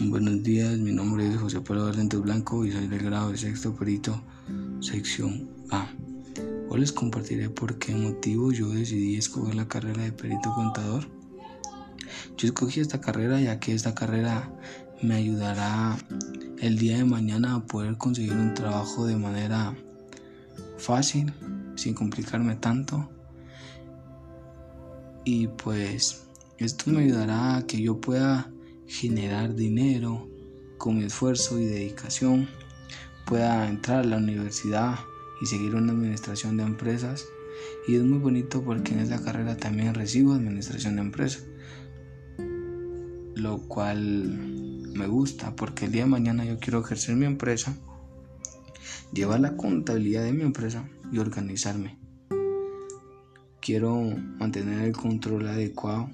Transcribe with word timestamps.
Buenos 0.00 0.42
días, 0.42 0.76
mi 0.76 0.90
nombre 0.90 1.28
es 1.28 1.36
José 1.40 1.60
Pablo 1.60 1.84
Valente 1.84 2.16
Blanco 2.16 2.64
y 2.64 2.72
soy 2.72 2.88
del 2.88 3.04
grado 3.04 3.30
de 3.30 3.36
sexto 3.38 3.76
perito, 3.76 4.20
sección 4.80 5.48
A. 5.70 5.88
Hoy 6.68 6.80
les 6.80 6.90
compartiré 6.90 7.48
por 7.48 7.78
qué 7.78 7.94
motivo 7.94 8.50
yo 8.50 8.70
decidí 8.70 9.14
escoger 9.14 9.54
la 9.54 9.68
carrera 9.68 10.02
de 10.02 10.10
perito 10.10 10.52
contador. 10.52 11.06
Yo 12.36 12.48
escogí 12.48 12.80
esta 12.80 13.00
carrera 13.00 13.40
ya 13.40 13.60
que 13.60 13.72
esta 13.72 13.94
carrera 13.94 14.52
me 15.00 15.14
ayudará 15.14 15.96
el 16.58 16.76
día 16.76 16.96
de 16.96 17.04
mañana 17.04 17.54
a 17.54 17.64
poder 17.64 17.96
conseguir 17.96 18.32
un 18.32 18.52
trabajo 18.52 19.06
de 19.06 19.16
manera 19.16 19.76
fácil, 20.76 21.32
sin 21.76 21.94
complicarme 21.94 22.56
tanto. 22.56 23.08
Y 25.24 25.46
pues 25.46 26.26
esto 26.58 26.90
me 26.90 27.04
ayudará 27.04 27.58
a 27.58 27.66
que 27.68 27.80
yo 27.80 28.00
pueda 28.00 28.50
generar 28.86 29.54
dinero 29.54 30.28
con 30.78 30.98
esfuerzo 30.98 31.58
y 31.58 31.64
dedicación, 31.64 32.48
pueda 33.26 33.68
entrar 33.68 34.00
a 34.00 34.04
la 34.04 34.16
universidad 34.16 34.98
y 35.40 35.46
seguir 35.46 35.74
una 35.74 35.92
administración 35.92 36.56
de 36.56 36.64
empresas. 36.64 37.26
Y 37.86 37.96
es 37.96 38.02
muy 38.02 38.18
bonito 38.18 38.62
porque 38.62 38.92
en 38.92 39.00
esa 39.00 39.22
carrera 39.22 39.56
también 39.56 39.94
recibo 39.94 40.34
administración 40.34 40.96
de 40.96 41.02
empresas, 41.02 41.44
lo 43.34 43.58
cual 43.68 44.84
me 44.94 45.06
gusta 45.06 45.54
porque 45.56 45.86
el 45.86 45.92
día 45.92 46.04
de 46.04 46.10
mañana 46.10 46.44
yo 46.44 46.58
quiero 46.58 46.80
ejercer 46.80 47.16
mi 47.16 47.26
empresa, 47.26 47.76
llevar 49.12 49.40
la 49.40 49.56
contabilidad 49.56 50.24
de 50.24 50.32
mi 50.32 50.42
empresa 50.42 50.88
y 51.12 51.18
organizarme. 51.18 51.98
Quiero 53.60 53.98
mantener 54.38 54.82
el 54.82 54.92
control 54.92 55.48
adecuado 55.48 56.10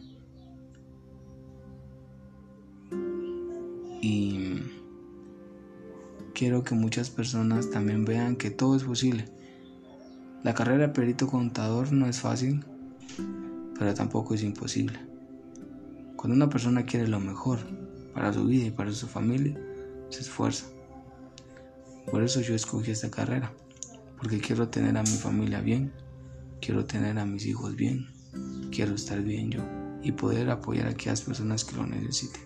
y 4.01 4.61
quiero 6.35 6.65
que 6.65 6.75
muchas 6.75 7.11
personas 7.11 7.71
también 7.71 8.05
vean 8.05 8.37
que 8.37 8.51
todo 8.51 8.77
es 8.77 8.85
posible. 8.85 9.27
La 10.43 10.55
carrera 10.55 10.87
de 10.87 10.93
perito 10.95 11.27
contador 11.27 11.93
no 11.93 12.07
es 12.07 12.21
fácil, 12.21 12.65
pero 13.79 13.93
tampoco 13.95 14.35
es 14.35 14.43
imposible. 14.43 14.99
Cuando 16.17 16.35
una 16.35 16.49
persona 16.49 16.87
quiere 16.87 17.09
lo 17.09 17.21
mejor 17.21 17.59
para 18.15 18.33
su 18.33 18.45
vida 18.47 18.67
y 18.67 18.71
para 18.71 18.93
su 18.93 19.07
familia, 19.07 19.59
se 20.09 20.21
esfuerza. 20.21 20.67
Por 22.11 22.23
eso 22.23 22.41
yo 22.41 22.55
escogí 22.55 22.91
esta 22.91 23.11
carrera, 23.11 23.53
porque 24.17 24.41
quiero 24.41 24.69
tener 24.69 24.97
a 24.97 25.03
mi 25.03 25.09
familia 25.09 25.61
bien, 25.61 25.93
quiero 26.61 26.85
tener 26.85 27.19
a 27.19 27.27
mis 27.27 27.47
hijos 27.47 27.77
bien, 27.77 28.07
quiero 28.71 28.95
estar 28.95 29.23
bien 29.23 29.51
yo 29.51 29.61
y 30.03 30.13
poder 30.13 30.51
apoyar 30.51 30.87
a 30.87 30.91
aquellas 30.91 31.23
personas 31.23 31.65
que 31.65 31.77
lo 31.77 31.87
necesiten. 31.87 32.43